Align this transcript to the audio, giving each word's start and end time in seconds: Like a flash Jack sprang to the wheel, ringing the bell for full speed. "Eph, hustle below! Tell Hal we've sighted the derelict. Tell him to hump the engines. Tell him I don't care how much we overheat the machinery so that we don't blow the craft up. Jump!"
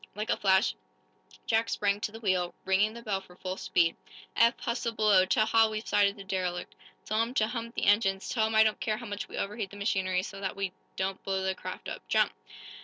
Like 0.15 0.31
a 0.31 0.37
flash 0.37 0.73
Jack 1.45 1.69
sprang 1.69 2.01
to 2.01 2.11
the 2.11 2.19
wheel, 2.19 2.55
ringing 2.65 2.95
the 2.95 3.03
bell 3.03 3.21
for 3.21 3.35
full 3.35 3.55
speed. 3.55 3.95
"Eph, 4.35 4.59
hustle 4.61 4.93
below! 4.93 5.25
Tell 5.27 5.45
Hal 5.45 5.69
we've 5.69 5.87
sighted 5.87 6.15
the 6.15 6.23
derelict. 6.23 6.73
Tell 7.05 7.21
him 7.21 7.35
to 7.35 7.45
hump 7.45 7.75
the 7.75 7.85
engines. 7.85 8.27
Tell 8.27 8.47
him 8.47 8.55
I 8.55 8.63
don't 8.63 8.79
care 8.79 8.97
how 8.97 9.05
much 9.05 9.27
we 9.29 9.37
overheat 9.37 9.69
the 9.69 9.77
machinery 9.77 10.23
so 10.23 10.39
that 10.41 10.55
we 10.55 10.71
don't 10.95 11.21
blow 11.23 11.43
the 11.43 11.53
craft 11.53 11.87
up. 11.87 12.01
Jump!" 12.07 12.33